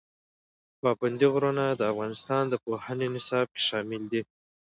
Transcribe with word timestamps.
پابندی 0.81 1.27
غرونه 1.33 1.65
د 1.71 1.81
افغانستان 1.91 2.43
د 2.49 2.53
پوهنې 2.63 3.07
نصاب 3.15 3.47
کې 3.55 3.61
شامل 3.67 4.01
دي. 4.11 4.21